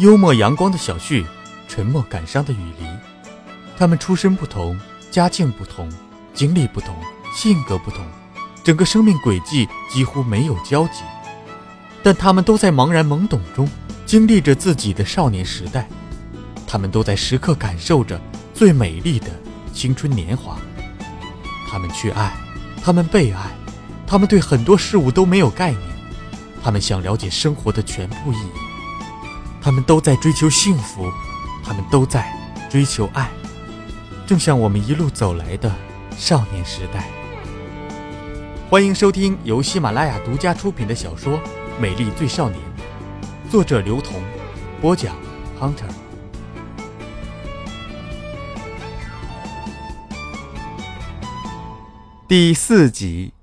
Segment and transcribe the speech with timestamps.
[0.00, 1.26] 幽默阳光的小旭，
[1.68, 2.86] 沉默感伤的雨梨。
[3.76, 4.80] 他们出身不同，
[5.10, 5.92] 家境不同，
[6.32, 6.96] 经历不同，
[7.36, 8.02] 性格不同，
[8.64, 11.02] 整个生命轨迹几乎没有交集。
[12.02, 13.68] 但他们都在茫然懵懂中
[14.06, 15.86] 经历着自己的少年时代，
[16.66, 18.18] 他们都在时刻感受着
[18.54, 19.26] 最美丽的
[19.74, 20.56] 青春年华。
[21.68, 22.32] 他们去爱，
[22.82, 23.50] 他们被爱，
[24.06, 25.82] 他们对很多事物都没有概念，
[26.62, 28.69] 他们想了解生活的全部意义，
[29.62, 31.12] 他们都在追求幸福，
[31.62, 32.32] 他们都在
[32.70, 33.30] 追求爱，
[34.26, 35.70] 正像我们一路走来的
[36.16, 37.06] 少年时代。
[38.70, 41.38] 欢迎收听由喜马拉雅独家出品的小说。
[41.78, 42.58] 美丽最少年，
[43.50, 44.22] 作者刘同，
[44.80, 45.14] 播讲
[45.60, 45.90] Hunter。
[52.26, 53.34] 第四集。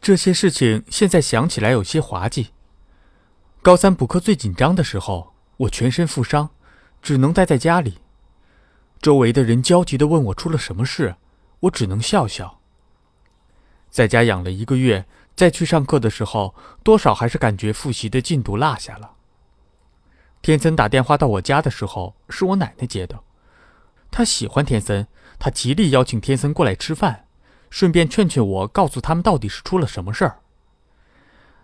[0.00, 2.55] 这些事情现在想起来有些滑稽。
[3.66, 6.50] 高三补课最紧张的时候，我全身负伤，
[7.02, 7.98] 只能待在家里。
[9.02, 11.16] 周围的人焦急的问我出了什么事，
[11.58, 12.60] 我只能笑笑。
[13.90, 15.04] 在家养了一个月。
[15.34, 19.14] 再去上课的时候，多少还是感觉复习的进度落下了。
[20.40, 23.18] 天森打电话到我家的时候，是我奶奶接的。
[24.12, 25.08] 她喜欢天森，
[25.40, 27.26] 她极力邀请天森过来吃饭，
[27.68, 30.38] 顺便劝劝我，告诉他们到底是出了什么事儿。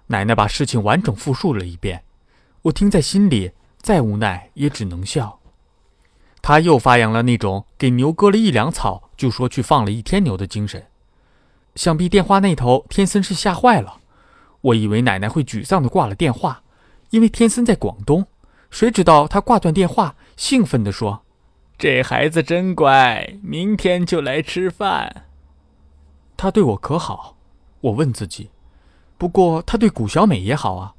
[0.08, 2.04] 奶奶把事情完整复述了一遍，
[2.62, 5.40] 我听在心里，再无奈也只能笑。
[6.42, 10.86] 他又发扬了那种给牛割了一两草就说去放了一天牛的精神。
[11.76, 13.98] 想必电话那头天森是吓坏了，
[14.60, 16.62] 我以为奶奶会沮丧的挂了电话，
[17.10, 18.26] 因为天森在广东。
[18.70, 21.22] 谁知道他挂断电话，兴奋地说
[21.78, 25.26] ：“这孩子真乖，明天就来吃饭。”
[26.36, 27.36] 他对我可好？
[27.82, 28.50] 我问自己。
[29.22, 30.94] 不过他对谷小美也好啊，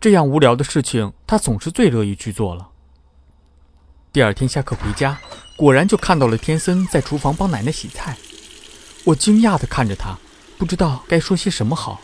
[0.00, 2.68] 这样无聊的事情他总是最乐意去做了。
[4.12, 5.16] 第二天下课回家，
[5.56, 8.16] 果然就看到了天森在厨房帮奶奶洗菜。
[9.04, 10.18] 我惊讶地看着他，
[10.58, 12.00] 不知道该说些什么好，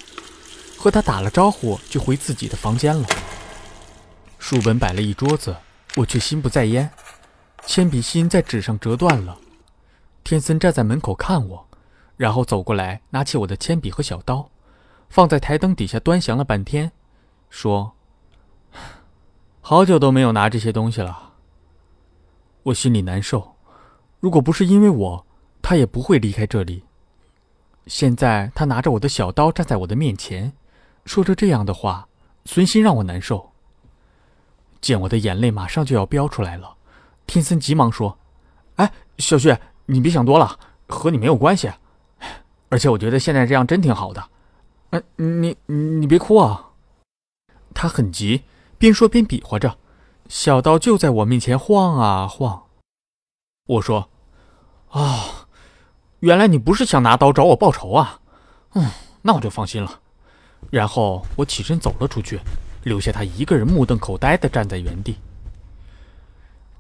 [0.78, 3.04] 和他打了招呼就回自己的房间了。
[4.38, 5.56] 书本摆了一桌子，
[5.96, 6.88] 我却心不在焉，
[7.66, 9.36] 铅笔芯在纸上折断了。
[10.22, 11.66] 天森站在门口看我，
[12.16, 14.48] 然后走过来拿起我的铅笔和小刀，
[15.08, 16.92] 放在台灯底下端详了半天，
[17.48, 17.94] 说
[19.60, 21.34] ：“好久都没有拿这些东西了。”
[22.64, 23.54] 我心里难受，
[24.20, 25.26] 如果不是因为我，
[25.62, 26.84] 他也不会离开这里。
[27.86, 30.52] 现在他拿着我的小刀站在我的面前，
[31.04, 32.08] 说着这样的话，
[32.44, 33.52] 存心让我难受。
[34.80, 36.76] 见我的眼泪马上就要飙出来了，
[37.26, 38.18] 天森急忙说
[38.76, 39.56] ：“哎，小旭，
[39.86, 40.58] 你别想多了，
[40.88, 41.70] 和你没有关系。
[42.68, 44.28] 而且我觉得现在这样真挺好的。
[44.90, 46.70] 哎，你你别哭啊！”
[47.74, 48.44] 他很急，
[48.78, 49.78] 边说边比划着，
[50.28, 52.64] 小刀就在我面前晃啊晃。
[53.66, 54.08] 我说
[54.90, 55.46] ：“啊。”
[56.20, 58.20] 原来你不是想拿刀找我报仇啊？
[58.72, 60.00] 嗯，那我就放心了。
[60.70, 62.40] 然后我起身走了出去，
[62.84, 65.18] 留下他一个人目瞪口呆的站在原地。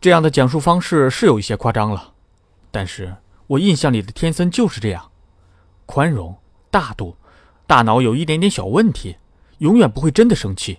[0.00, 2.14] 这样的讲述方式是有一些夸张了，
[2.70, 3.14] 但是
[3.46, 5.10] 我印象里的天森就是这样：
[5.84, 6.34] 宽容、
[6.70, 7.14] 大度，
[7.66, 9.16] 大脑有一点点小问题，
[9.58, 10.78] 永远不会真的生气。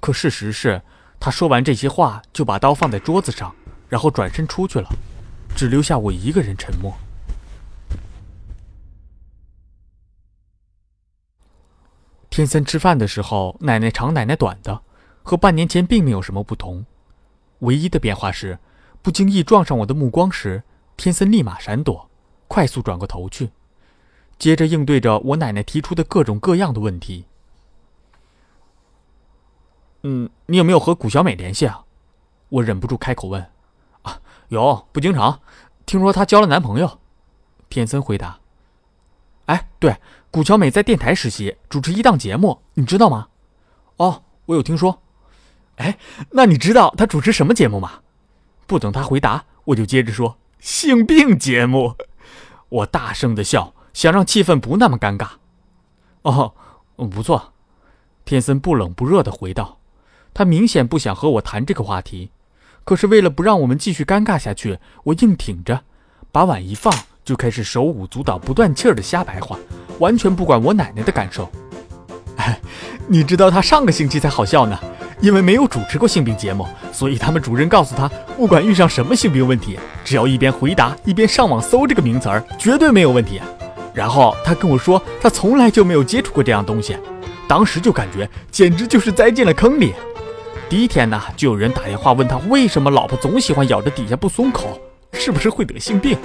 [0.00, 0.82] 可事实是，
[1.20, 3.54] 他说完这些话，就把刀放在桌子上，
[3.88, 4.88] 然后转身出去了，
[5.54, 6.92] 只留下我一个人沉默。
[12.28, 14.82] 天森吃饭的时候，奶奶长奶奶短的，
[15.22, 16.84] 和半年前并没有什么不同。
[17.60, 18.58] 唯一的变化是，
[19.00, 20.62] 不经意撞上我的目光时，
[20.96, 22.10] 天森立马闪躲，
[22.48, 23.50] 快速转过头去，
[24.38, 27.24] 接着应对着我奶奶提出的各种各样的问题。
[30.02, 31.84] 嗯，你有没有和谷小美联系啊？
[32.48, 33.50] 我忍不住开口问。
[34.02, 35.40] 啊，有，不经常。
[35.84, 36.98] 听说她交了男朋友。
[37.68, 38.38] 天森回答。
[39.46, 39.96] 哎，对。
[40.30, 43.28] 古小美在电台实习，主持一档节目，你知道吗？
[43.96, 45.02] 哦，我有听说。
[45.76, 45.98] 哎，
[46.32, 48.00] 那你知道她主持什么节目吗？
[48.66, 51.94] 不等他回答，我就接着说性病节目。
[52.68, 55.26] 我大声的笑，想让气氛不那么尴尬。
[56.20, 56.52] 哦，
[56.96, 57.54] 不错。
[58.26, 59.78] 天森不冷不热的回道，
[60.34, 62.30] 他明显不想和我谈这个话题，
[62.84, 65.80] 可是为了不让我们继续尴尬下去，我硬挺着，
[66.30, 66.92] 把碗一放。
[67.24, 69.58] 就开始手舞足蹈、不断气儿的瞎白话，
[69.98, 71.50] 完全不管我奶奶的感受。
[72.36, 72.60] 哎，
[73.08, 74.78] 你知道他上个星期才好笑呢，
[75.20, 78.06] 因为没有主持过性病节目，所以他们主任告诉他，
[78.36, 83.40] 不管遇上什么性病问题，只要一边回答一边上网搜这个名词儿，绝对没有问题。
[83.96, 86.94] 然后他跟我说，他从来就没有接触过这样东西，
[87.48, 89.94] 当时就感觉简直就是栽进了坑里。
[90.68, 94.78] 第一天呢，就有人打电话问他为什么老婆总喜欢咬着底下不松口，
[95.12, 96.18] 是不是会得性病？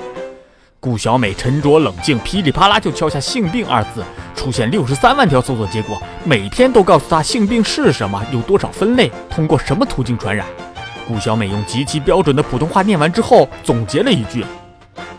[0.82, 4.04] 顾小美沉着冷静，噼里啪啦就敲下“性病”二字，
[4.36, 10.46] 出现六十三万条搜索结果，每天都告诉他性病是什么，有多少分类，通过什么途径传染。
[11.08, 14.44] 顾小美用极其标准的普通话念完之后，总结了一句：“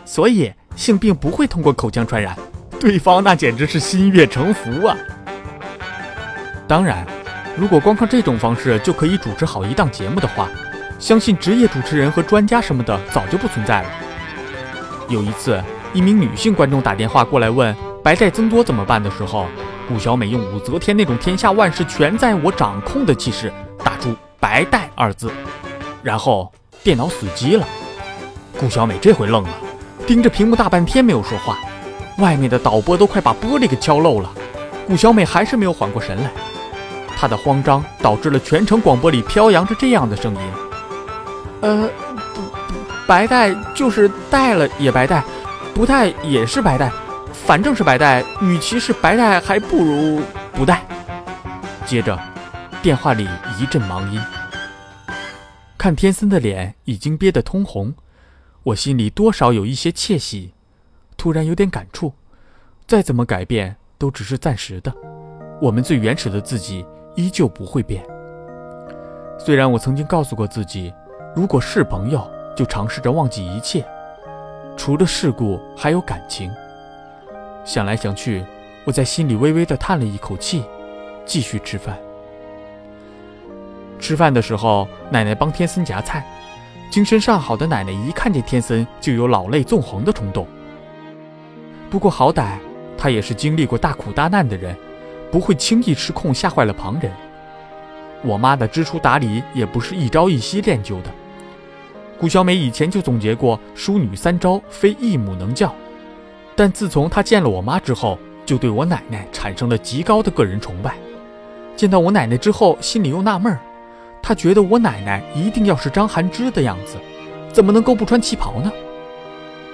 [0.05, 2.37] 所以性病不会通过口腔传染。”
[2.79, 4.97] 对方那简直是心悦诚服啊！
[6.67, 7.05] 当然，
[7.55, 10.49] 如果光靠这种方式就可以主持好一档节目的话，
[10.99, 13.89] 相信职业主持人和专家什么的早就不存在了。
[15.07, 17.73] 有一次，一名女性观众打电话过来问
[18.03, 19.47] 白带增多怎么办的时候，
[19.87, 23.49] 顾小美用武则天那种天下万事全在我掌控的气势
[23.81, 25.31] 打出“白带”二字，
[26.01, 26.51] 然后
[26.83, 27.65] 电脑死机了。
[28.59, 29.49] 顾小美这回愣了，
[30.05, 31.57] 盯着屏幕大半天没有说话，
[32.17, 34.29] 外面的导播都快把玻璃给敲漏了。
[34.85, 36.31] 顾小美还是没有缓过神来，
[37.15, 40.41] 她的慌张导致了全程广播里飘扬着这样的声音
[41.61, 41.89] ：“呃。”
[42.33, 42.47] 不不
[43.05, 45.23] 白带就是带了也白带，
[45.73, 46.91] 不带也是白带，
[47.31, 48.23] 反正是白带。
[48.41, 50.21] 与其是白带，还不如
[50.53, 50.81] 不带。
[51.85, 52.17] 接着，
[52.81, 53.27] 电话里
[53.59, 54.19] 一阵忙音。
[55.77, 57.93] 看天森的脸已经憋得通红，
[58.63, 60.53] 我心里多少有一些窃喜，
[61.17, 62.13] 突然有点感触。
[62.87, 64.93] 再怎么改变，都只是暂时的。
[65.61, 68.03] 我们最原始的自己依旧不会变。
[69.37, 70.93] 虽然我曾经告诉过自己，
[71.35, 72.29] 如果是朋友。
[72.55, 73.83] 就尝试着忘记一切，
[74.77, 76.51] 除了事故还有感情。
[77.65, 78.45] 想来想去，
[78.85, 80.63] 我在心里微微的叹了一口气，
[81.25, 81.97] 继续吃饭。
[83.97, 86.23] 吃饭的时候，奶奶帮天森夹菜，
[86.93, 90.45] 精神尚好的奶奶一看见天森就有老泪纵横的冲动。
[91.89, 92.59] 不过好歹
[92.95, 94.77] 她也是经历过大苦大难的人，
[95.31, 97.11] 不会轻易失控吓坏了旁人。
[98.21, 101.09] 我妈的知书达理也不是一朝一夕练就的。
[102.19, 105.73] 顾小美以前就总结过“淑女三招，非一母能教”，
[106.55, 110.93] 但自从她见了我妈之后，就对我奶奶产生了极高的个人崇拜。
[111.75, 113.59] 见到我奶奶之后，心里又纳闷儿，
[114.23, 116.97] 他觉得我奶奶一定要是张含之的样子，
[117.51, 118.71] 怎么能够不穿旗袍呢？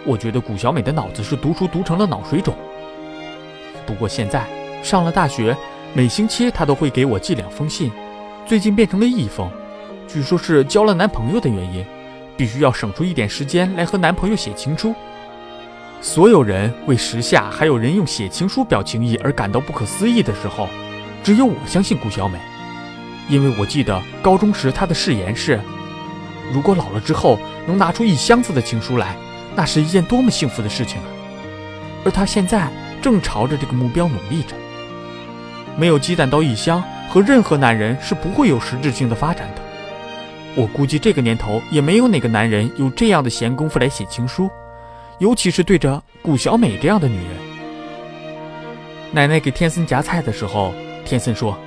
[0.04, 2.56] 我觉得顾小美的脑子是读书读成了脑水肿。
[3.86, 4.44] 不过现在
[4.84, 5.56] 上了大学，
[5.94, 7.92] 每星期她都会给我寄两封信，
[8.46, 9.48] 最近变成了一封，
[10.08, 11.86] 据说是交了男朋友的原因。
[12.36, 14.96] 必须要省出一点时间来和男朋友写情书。
[16.00, 20.70] 所有人为时下还有人用写情书表情意而感到不可思议的时候，
[21.22, 22.40] 只有我相信顾小美，
[23.30, 25.60] 因为我记得高中时她的誓言是：
[26.52, 29.16] 如果老了之后能拿出一箱子的情书来，
[29.56, 31.08] 那是一件多么幸福的事情啊！
[32.04, 32.68] 而她现在
[33.02, 34.56] 正朝着这个目标努力着。
[35.78, 39.62] 没有积攒到一箱，和任何男人是不会有实质性的发展的。
[40.56, 44.50] 我估计这个年头也没有哪个男人有这样的闲工夫来写情书，
[45.20, 47.28] 尤其是对着顾小美这样的女人。
[49.12, 50.74] 奶奶给天森夹菜的时候，
[51.06, 51.58] 天森说：“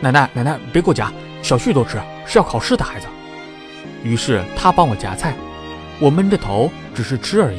[0.00, 1.12] 奶奶，奶奶别给我夹，
[1.42, 3.06] 小旭都吃，是要考试的孩子。”
[4.04, 5.34] 于是他帮我夹菜，
[6.00, 7.58] 我闷着头只是吃而已。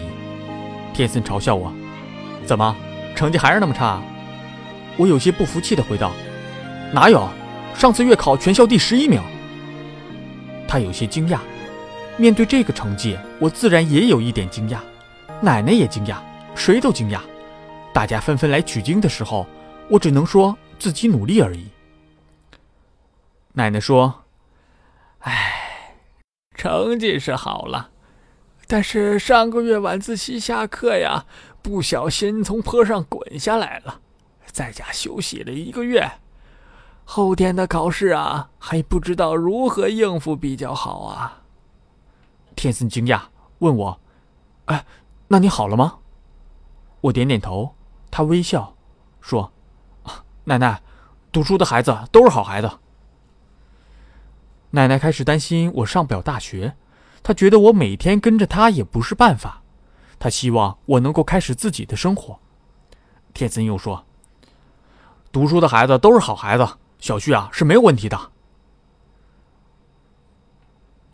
[0.93, 1.71] 天森嘲笑我
[2.47, 2.75] ：“怎么，
[3.15, 4.01] 成绩还是那么差？”
[4.95, 6.11] 我有些不服气地回道
[6.93, 7.27] ：“哪有，
[7.75, 9.21] 上次月考全校第十一名。”
[10.67, 11.39] 他有些惊讶，
[12.15, 14.77] 面对这个成绩，我自然也有一点惊讶，
[15.41, 16.15] 奶奶也惊讶，
[16.55, 17.19] 谁都惊讶。
[17.93, 19.45] 大家纷纷来取经的时候，
[19.89, 21.65] 我只能说自己努力而已。
[23.59, 24.23] 奶奶说
[25.19, 25.97] ：“哎，
[26.55, 27.89] 成绩是好了，
[28.67, 31.25] 但是上个月晚自习下课呀，
[31.61, 33.99] 不小心从坡上滚下来了，
[34.45, 36.09] 在家休息了一个月。”
[37.03, 41.41] 后天的考试啊，还不知道如何应付比较好啊。
[42.55, 43.23] 天森惊讶
[43.57, 43.99] 问我
[44.67, 44.85] ：“哎，
[45.27, 45.97] 那你好了吗？”
[47.01, 47.75] 我点点头。
[48.09, 48.73] 他微笑
[49.19, 49.51] 说
[50.45, 50.81] ：“奶奶，
[51.29, 52.71] 读书的孩子都是好孩子。”
[54.71, 56.75] 奶奶开始担心我上不了大学，
[57.23, 59.63] 她觉得我每天跟着她也不是办法，
[60.19, 62.39] 她希望我能够开始自己的生活。
[63.33, 64.05] 天森又说
[65.31, 66.67] ：“读书的孩子都是好孩子。”
[66.99, 68.31] 小旭啊，是没有问题的。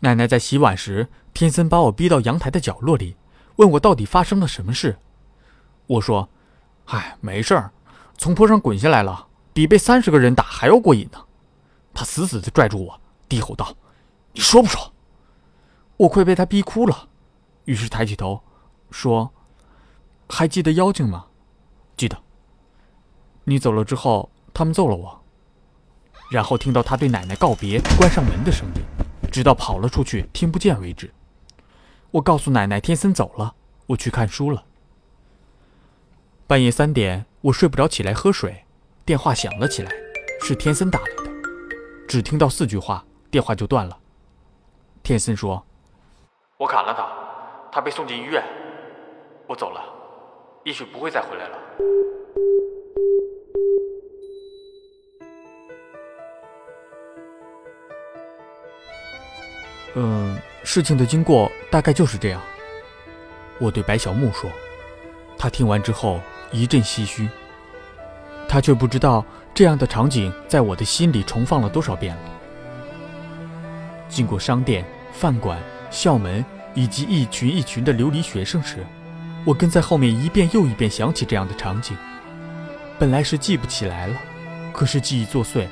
[0.00, 3.16] 奶奶在洗碗时，天森把我逼到阳台的角落里，
[3.56, 4.98] 问我到底发生了什么事。
[5.86, 6.28] 我说
[6.86, 7.70] ：“唉，没事儿，
[8.18, 11.20] 从坡上滚下来了，比被三十个人打还要过瘾呢。”
[11.94, 13.76] 他死死的拽住我，低吼道
[14.32, 14.92] ：“你说不说？”
[15.98, 17.08] 我快被他逼哭了，
[17.64, 18.42] 于是抬起头，
[18.90, 19.32] 说
[20.28, 21.26] ：“还记得妖精吗？
[21.96, 22.18] 记得。
[23.44, 25.22] 你走了之后，他们揍了我。”
[26.30, 28.82] 然后听到他对奶奶告别、关上门的声音，
[29.30, 31.12] 直到跑了出去听不见为止。
[32.10, 33.54] 我告诉奶奶天森走了，
[33.86, 34.64] 我去看书了。
[36.46, 38.64] 半夜三点，我睡不着，起来喝水，
[39.04, 39.92] 电话响了起来，
[40.42, 41.30] 是天森打来的，
[42.08, 43.98] 只听到四句话，电话就断了。
[45.02, 45.64] 天森说
[46.58, 47.06] ：“我砍了他，
[47.70, 48.42] 他被送进医院，
[49.46, 49.80] 我走了，
[50.64, 51.58] 也许不会再回来了。”
[59.94, 62.42] 嗯，事情的经过大概就是这样。
[63.58, 64.50] 我对白小木说，
[65.38, 66.20] 他听完之后
[66.52, 67.28] 一阵唏嘘。
[68.48, 72.22] 他却不知道这样的场景在我的心里重放了多少遍了。
[74.16, 74.82] 经过商店、
[75.12, 75.58] 饭馆、
[75.90, 76.42] 校门
[76.72, 78.78] 以及一群一群的流离学生时，
[79.44, 81.94] 我跟在后面一遍又一遍想起这样的场景。
[82.98, 84.16] 本来是记不起来了，
[84.72, 85.66] 可是记忆作祟，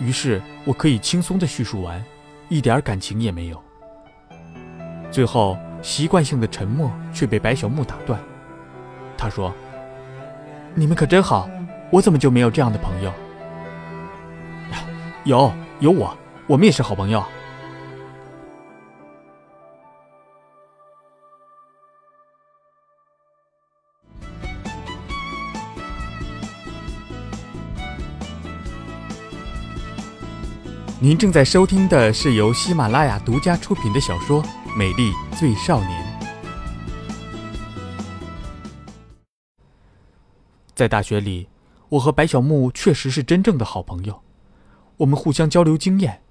[0.00, 2.04] 于是我可以轻松地叙述完。
[2.48, 3.62] 一点感情也没有。
[5.12, 8.18] 最后，习惯性的沉默却被白小木打断。
[9.16, 9.54] 他说
[10.74, 11.48] ：“你们可真好，
[11.92, 13.12] 我怎么就没有这样的朋友？”
[15.22, 16.16] 有，有我，
[16.48, 17.24] 我们也是好朋友。
[31.06, 34.42] 您正在收听的是由喜马拉雅独家出品的小说
[34.76, 36.18] 《美丽最少年》。
[40.74, 41.46] 在大学里，
[41.90, 44.20] 我和白小木确实是真正的好朋友。
[44.96, 46.22] 我们互相交流经验，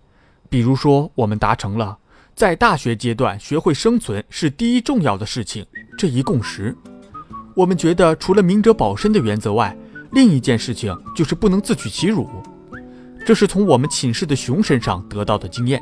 [0.50, 1.98] 比如说，我们达成了
[2.36, 5.66] 在大学阶段学会生存是第一重要的事情
[5.98, 6.76] 这一共识。
[7.56, 9.74] 我们觉得，除了明哲保身的原则外，
[10.12, 12.30] 另一件事情就是不能自取其辱。
[13.26, 15.82] 这是从我们寝室的熊身上得到的经验。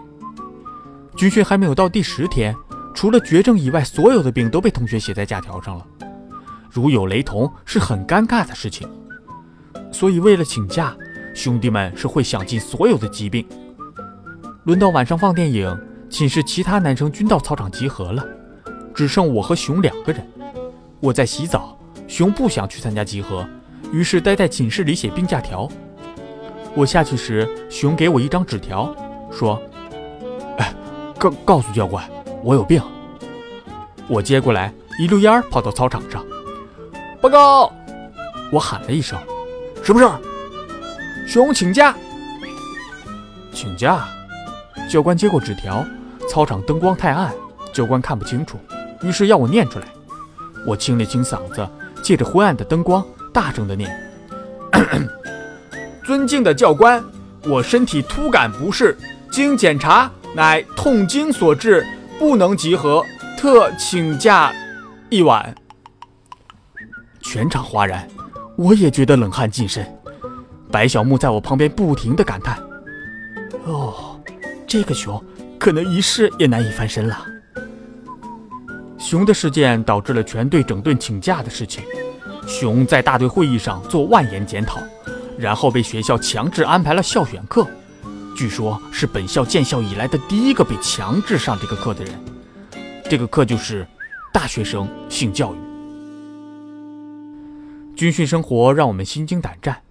[1.13, 2.55] 军训还没有到第十天，
[2.95, 5.85] 除了绝症以外，所有的病都被同学写在假条上了。
[6.71, 8.87] 如有雷同，是很尴尬的事情。
[9.91, 10.95] 所以为了请假，
[11.35, 13.45] 兄弟们是会想尽所有的疾病。
[14.63, 15.77] 轮到晚上放电影，
[16.09, 18.25] 寝室其他男生均到操场集合了，
[18.95, 20.25] 只剩我和熊两个人。
[21.01, 23.45] 我在洗澡，熊不想去参加集合，
[23.91, 25.69] 于是待在寝室里写病假条。
[26.75, 28.93] 我下去时，熊给我一张纸条，
[29.31, 29.61] 说
[30.57, 30.73] ：“哎，
[31.19, 32.03] 告告诉教官，
[32.43, 32.81] 我有病。”
[34.09, 36.25] 我接过来，一溜烟跑到操场上，
[37.21, 37.71] 报告！
[38.51, 39.17] 我喊了一声
[39.83, 40.19] ：“什么事儿？”
[41.27, 41.95] 熊请假。
[43.53, 44.07] 请假。
[44.89, 45.85] 教官接过纸条，
[46.27, 47.31] 操场灯光太暗，
[47.71, 48.57] 教官看不清楚，
[49.01, 49.85] 于是要我念出来。
[50.67, 51.67] 我清了清嗓子，
[52.01, 53.89] 借着昏暗的灯光，大声的念。
[56.03, 57.01] 尊敬的教官，
[57.45, 58.97] 我身体突感不适，
[59.31, 61.85] 经检查乃痛经所致，
[62.19, 63.03] 不能集合，
[63.37, 64.53] 特请假
[65.09, 65.55] 一晚。
[67.21, 68.05] 全场哗然，
[68.57, 69.85] 我也觉得冷汗浸身。
[70.69, 72.61] 白小木在我旁边不停地感叹
[73.63, 74.19] ：“哦，
[74.67, 75.23] 这个熊
[75.57, 77.25] 可能一世也难以翻身了。”
[78.99, 81.83] 熊的事件导致了全队整顿请假的事情。
[82.45, 84.81] 熊在大队会议上做万言检讨。
[85.37, 87.67] 然后被学校强制安排了校选课，
[88.35, 92.13] 据说是本校建校以来的第一个被强制上这个课的人。
[93.09, 93.85] 这个课就是
[94.31, 95.57] 大学生性教育。
[97.95, 99.81] 军训生活让我们心惊胆战，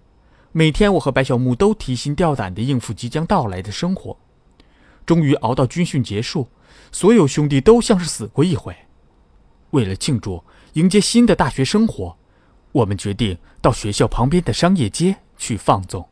[0.51, 4.17] 每天我和白小木都提心吊胆地应付即将到来的生活。
[5.05, 6.47] 终于熬到军训结束，
[6.91, 8.75] 所有兄弟都像是死过一回。
[9.71, 12.17] 为了庆祝迎接新的大学生活，
[12.71, 15.15] 我们决定到学校旁边的商业街。
[15.43, 16.07] 去放纵。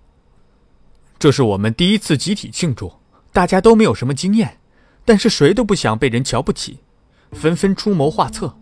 [1.17, 2.91] 这是我们第一次集体庆祝，
[3.31, 4.57] 大家都没有什么经验，
[5.05, 6.79] 但是谁都不想被人瞧不起，
[7.31, 8.53] 纷纷出谋划策。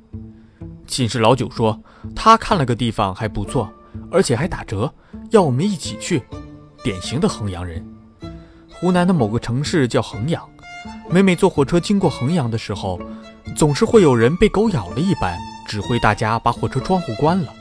[0.86, 1.82] 寝室老九说
[2.16, 3.74] 他看了个地方还不错，
[4.12, 4.94] 而且还打折，
[5.32, 6.22] 要我们一起去。
[6.84, 7.84] 典型的衡阳人。
[8.70, 10.48] 湖南的某个城市叫衡阳，
[11.10, 13.02] 每每坐火车经过衡阳的时候，
[13.56, 15.36] 总是会有人被狗咬了一般，
[15.68, 17.54] 指挥大家把火车窗户关了。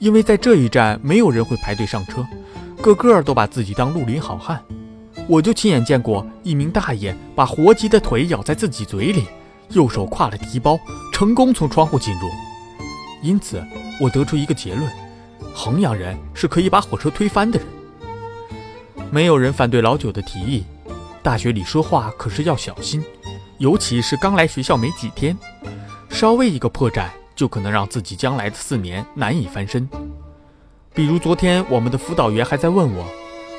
[0.00, 2.26] 因为在这一站没有人会排队上车，
[2.80, 4.60] 个个都把自己当绿林好汉。
[5.28, 9.26] 我就亲眼见过一名大爷把活鸡的腿咬在自己嘴里，
[9.68, 10.80] 右手挎了提包，
[11.12, 12.28] 成功从窗户进入。
[13.22, 13.62] 因此，
[14.00, 14.90] 我得出一个结论：
[15.54, 17.68] 衡阳人是可以把火车推翻的人。
[19.10, 20.64] 没有人反对老九的提议。
[21.22, 23.04] 大学里说话可是要小心，
[23.58, 25.36] 尤其是刚来学校没几天，
[26.08, 27.04] 稍微一个破绽。
[27.40, 29.88] 就可能让自己将来的四年难以翻身。
[30.92, 33.02] 比如昨天，我们的辅导员还在问我：“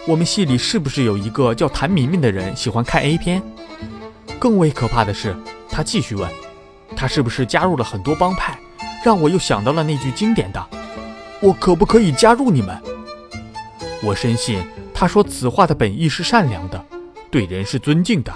[0.07, 3.41] 我们系里是不是有一个叫谭明明的人喜欢看 A 片？
[4.37, 5.35] 更为可怕的是，
[5.67, 6.29] 他继续问，
[6.95, 8.55] 他是不是加入了很多帮派？
[9.03, 10.63] 让我又想到了那句经典的
[11.41, 12.79] ：“我可不可以加入你们？”
[14.03, 16.85] 我深信他说此话的本意是善良的，
[17.31, 18.31] 对人是尊敬的，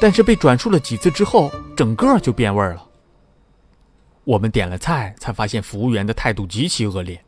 [0.00, 2.84] 但是被转述了几次之后，整个就变味了。
[4.26, 7.22] 我们点了菜，才发现服务员的态度极其恶劣。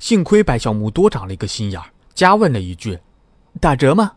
[0.00, 2.98] 幸亏白小木多长了一个心眼儿，加问了一句
[3.60, 4.14] ：“打折吗？”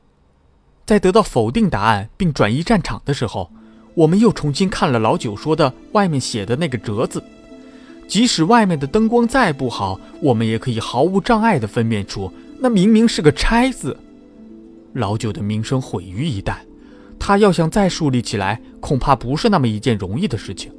[0.88, 3.52] 在得到否定答案并转移战场的时候，
[3.94, 7.24] 我们又重新看了老九说的外面写的那个“折”字。
[8.08, 13.96] 即使外面的灯光再不好，我们也可以毫无障碍地分辨出，那明明是个“拆”字。
[14.94, 16.56] 老九的名声毁于一旦，
[17.20, 20.72] 他要想再树立起来，恐怕不是那么一件容易的事情。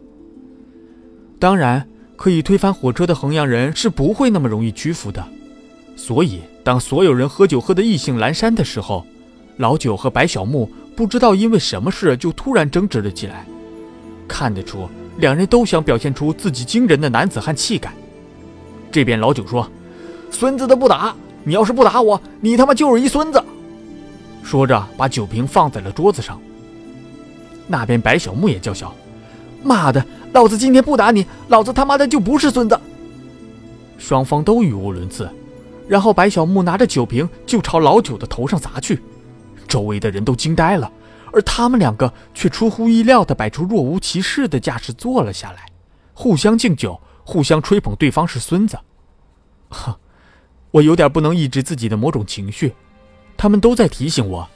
[1.39, 5.23] 当然，可以推翻火车的衡阳人是不会那么容易屈服的。
[5.95, 9.07] 所以，当所有人喝酒喝得意兴阑珊的时候，
[9.59, 13.47] 老九和白小木不知道因为什么事就突然争执了起来。
[14.27, 14.89] 看得出，
[15.19, 17.93] 两人都想表现出自己惊人的男子汉气概。
[18.91, 19.71] 这边老九说
[20.33, 21.15] ：“孙子的不打，
[21.45, 23.43] 你要是不打我，你他妈就是一孙子。”
[24.43, 26.41] 说着，把酒瓶放在了桌子上。
[27.67, 28.95] 那边白小木也叫嚣
[29.63, 30.03] ：“妈的！”
[30.33, 32.79] 老子今天不打你，老子他妈的就不是孙子。
[33.99, 35.31] 双方都语无伦次，
[35.89, 39.01] 然后白小木拿着酒瓶就朝老九的头上砸去，
[39.67, 40.93] 周围的人都惊呆了，
[41.33, 45.67] 而他们两个却出乎意料地摆出若无其事的架势坐了下来，
[46.13, 48.79] 互相敬酒，互相吹捧对方是孙子。
[49.71, 49.99] 呵，
[50.71, 52.75] 我有点不能抑制自己的某种情绪，
[53.37, 54.47] 他们都在提醒我，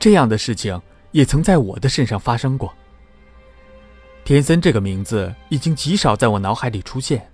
[0.00, 0.80] 这样的事情
[1.12, 2.74] 也曾在我的身上发生过。
[4.28, 7.30] 天森这个名字已经极少在我脑海里出现，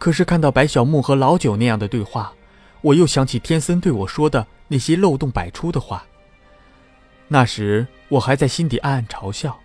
[0.00, 2.32] 可是看到白小木和老九那样的对话，
[2.80, 6.04] 我又想起天森对我说的那些漏洞百出的话。
[7.28, 9.56] 那时我还在心底暗暗嘲笑，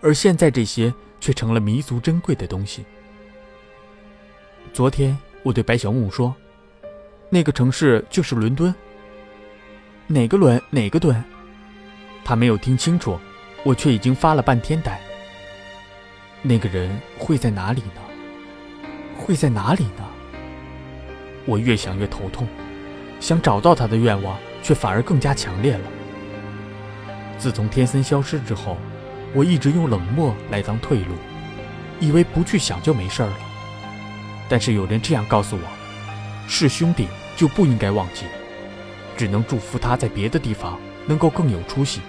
[0.00, 2.84] 而现在这些却成了弥足珍贵的东西。
[4.72, 6.34] 昨天我对白小木说
[7.30, 8.74] ：“那个城市就是伦敦。”
[10.08, 11.22] 哪个伦哪个敦？
[12.24, 13.16] 他没有听清楚，
[13.62, 15.00] 我却已经发了半天呆。
[16.42, 18.00] 那个人会在哪里呢？
[19.18, 20.06] 会在哪里呢？
[21.44, 22.46] 我越想越头痛，
[23.18, 25.80] 想找到他的愿望却反而更加强烈了。
[27.38, 28.76] 自从天森消失之后，
[29.34, 31.14] 我一直用冷漠来当退路，
[31.98, 33.36] 以为不去想就没事了。
[34.48, 35.62] 但是有人这样告诉我：
[36.46, 38.26] 是兄弟就不应该忘记，
[39.16, 42.00] 只能祝福他在别的地方能够更有出息。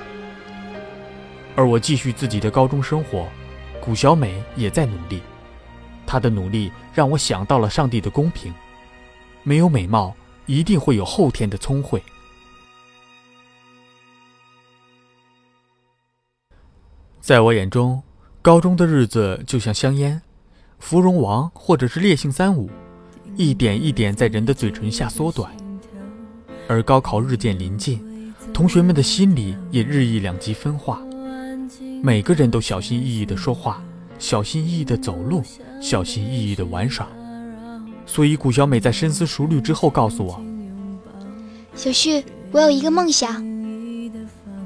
[1.56, 3.28] 而我继续自己的高中生活。
[3.82, 5.22] 古小美也在努力，
[6.06, 8.54] 她的努力让我想到了上帝的公平：
[9.44, 10.16] 没有美貌，
[10.46, 12.02] 一定会有后天的聪慧。
[17.20, 18.02] 在我眼中，
[18.42, 20.22] 高中的日子就像香烟，
[20.80, 22.70] 芙蓉王或者是烈性三五，
[23.36, 25.50] 一点一点在人的嘴唇下缩短；
[26.68, 31.00] 而高考日渐临近，同学们的心里也日益两极分化。
[32.02, 33.84] 每个人都小心翼翼地说话，
[34.18, 35.44] 小心翼翼地走路，
[35.82, 37.08] 小心翼翼地玩耍。
[38.06, 40.42] 所以，谷小美在深思熟虑之后告诉我
[41.76, 43.44] ：“小旭，我有一个梦想。”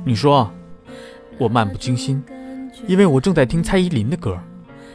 [0.05, 0.49] 你说。
[1.39, 2.23] 我漫不经心，
[2.87, 4.33] 因为我正在听蔡依林的歌，《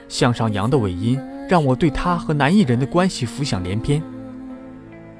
[0.08, 4.00] 向上扬》的尾音让我对她和男艺人的关系浮想联翩。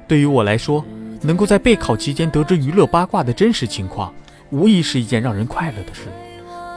[0.07, 0.83] 对于我来说，
[1.21, 4.13] 能够在备考期间得知娱乐八卦的真实情况，
[4.49, 6.03] 无疑是一件让人快乐的事。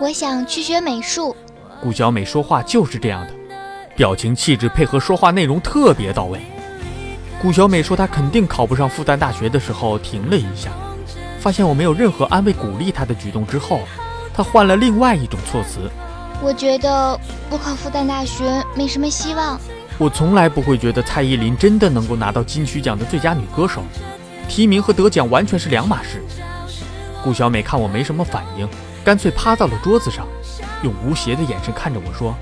[0.02, 1.36] 我想去学美术。
[1.80, 3.32] 顾小美说话就是这样的，
[3.94, 6.40] 表情、气质配合说话内容特别到位。
[7.40, 10.72] 顾小美说她肯定考不上复旦大学的时候，停了一下，
[11.38, 13.82] 发现我没有任何安慰鼓励她的举动之后，
[14.34, 15.88] 她换了另外一种措辞。
[16.42, 17.16] 我觉得
[17.48, 19.56] 不考复旦大学没什么希望。
[19.98, 23.84] 我从来不会觉得蔡依林真的能够拿到金曲奖的最佳女歌手，
[24.48, 26.20] 提名和得奖完全是两码事。
[27.22, 28.68] 顾小美看我没什么反应。
[29.04, 30.26] 干脆趴到了桌子上，
[30.82, 32.34] 用无邪的眼神看着我说：“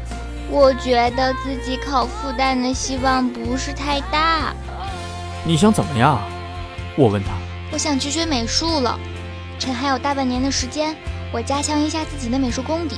[0.51, 4.55] 我觉得自己考复旦的希望不是太大。
[5.44, 6.20] 你想怎么样？”
[6.96, 7.31] 我问他。
[7.73, 8.99] 我想去学美术了，
[9.59, 10.94] 趁还有大半年的时间，
[11.33, 12.96] 我加强一下自己的美术功底。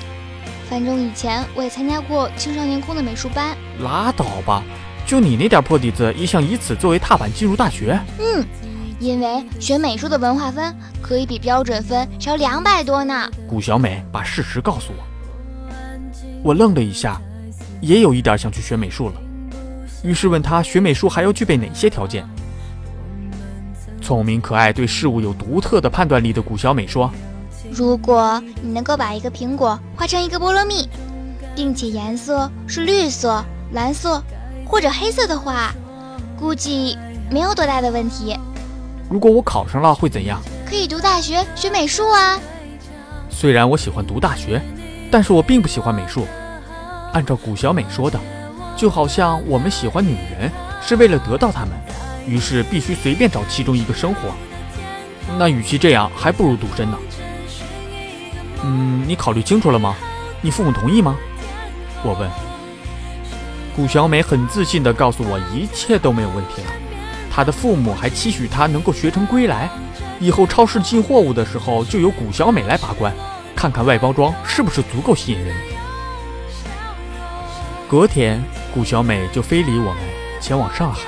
[0.68, 3.56] 反正以前我也参加过青少年宫的美术班。
[3.80, 4.62] 拉倒吧，
[5.06, 7.96] 就你那点破底子，也想以此作为踏板进入大学？
[8.18, 8.44] 嗯。
[9.02, 13.28] 因为学美术的文化分可以比标准分少两百多呢。
[13.48, 15.02] 顾小美把事实告诉我，
[16.44, 17.20] 我愣了一下，
[17.80, 19.14] 也有一点想去学美术了。
[20.04, 22.24] 于是问他学美术还要具备哪些条件？
[24.00, 27.10] 聪明可爱、对事物有独特的判断力的谷小美说
[27.74, 30.88] ：“如果你能够把一个苹果画成一个菠萝蜜，
[31.56, 34.22] 并且颜色是绿色、蓝色
[34.64, 35.74] 或者黑色的话，
[36.38, 36.96] 估计
[37.32, 38.38] 没有多大的问题。
[39.12, 40.40] 如果我考上了会怎样？
[40.66, 42.40] 可以读大学学美术啊。
[43.28, 44.58] 虽然我喜欢读大学，
[45.10, 46.26] 但是我并不喜欢美术。
[47.12, 48.18] 按照古小美说的，
[48.74, 51.72] 就好像我们喜欢女人是为了得到她们。”
[52.26, 54.20] 于是必须随便找其中一个生活，
[55.36, 56.96] 那与其这样，还不如独身呢。
[58.62, 59.94] 嗯，你考虑清楚了吗？
[60.40, 61.16] 你父母同意吗？
[62.02, 62.30] 我问。
[63.76, 66.70] 古小美很自信地告诉我，一切都没有问题了。
[67.34, 69.70] 她的父母还期许她能够学成归来，
[70.20, 73.10] 以后超市进货物的时候就由谷小美来把关，
[73.56, 75.56] 看看外包装是不是足够吸引人。
[77.88, 78.42] 隔天，
[78.74, 79.96] 谷小美就非礼我们，
[80.42, 81.00] 前往上海。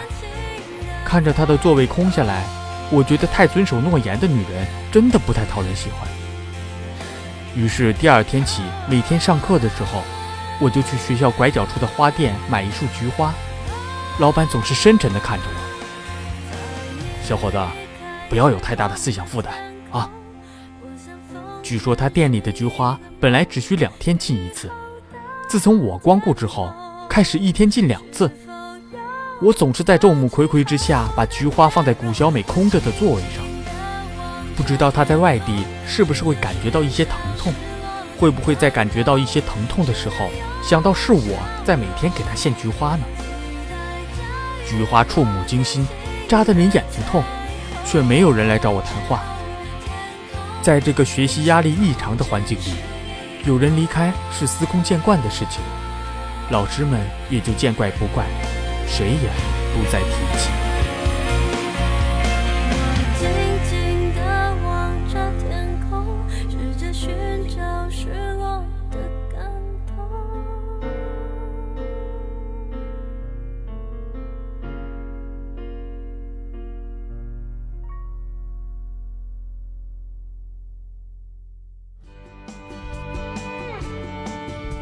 [1.04, 2.44] 看着她的座位空下来，
[2.90, 6.08] 我觉得太遵守诺言的女人真的不太讨人喜欢。
[7.54, 10.02] 于是第二天起，每天上课的时候，
[10.58, 13.32] 我就去学校拐角处的花店买一束菊花。
[14.18, 15.60] 老板总是深沉地看着我
[17.24, 17.58] ：“小伙子，
[18.28, 19.54] 不要有太大的思想负担
[19.90, 20.10] 啊。”
[21.62, 24.70] 据说他店里的菊花本来只需两天进一次，
[25.48, 26.70] 自从我光顾之后，
[27.08, 28.30] 开始一天进两次。
[29.40, 33.42] 我总是在众目睽睽之下把菊花放在谷小美空着的座位上，
[34.54, 37.52] 不知道她在外地是不是会感觉到一些疼痛，
[38.18, 40.28] 会不会在感觉到一些疼痛的时候
[40.62, 43.04] 想到是我在每天给她献菊花呢？
[44.66, 45.86] 菊花触目惊心，
[46.28, 47.22] 扎得人眼睛痛，
[47.84, 49.22] 却没有人来找我谈话。
[50.62, 52.74] 在这个学习压力异常的环境里，
[53.44, 55.60] 有人离开是司空见惯的事情，
[56.50, 58.24] 老师们也就见怪不怪。
[58.86, 59.28] 谁也
[59.74, 60.73] 不再提起。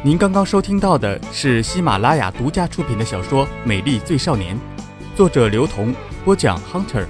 [0.05, 4.53] 您刚刚收听到的是喜马拉雅独家出品的小说《美丽最少年》，
[5.15, 7.05] 作者刘同，播讲 Hunter，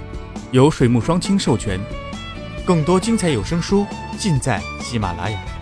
[0.52, 1.80] 由水木双清授权。
[2.64, 3.84] 更多精彩有声书
[4.16, 5.53] 尽在喜马拉雅。